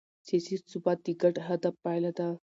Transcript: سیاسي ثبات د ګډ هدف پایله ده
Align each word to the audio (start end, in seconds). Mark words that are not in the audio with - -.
سیاسي 0.27 0.55
ثبات 0.71 0.99
د 1.03 1.07
ګډ 1.21 1.35
هدف 1.47 1.75
پایله 1.83 2.11
ده 2.17 2.27